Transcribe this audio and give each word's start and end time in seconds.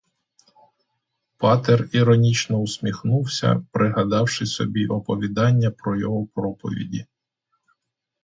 Патер 1.37 1.85
іронічно 1.93 2.57
усміхнувся, 2.57 3.65
пригадавши 3.71 4.45
собі 4.45 4.87
оповідання 4.87 5.71
про 5.71 5.99
його 5.99 6.27
проповіді. 6.35 7.05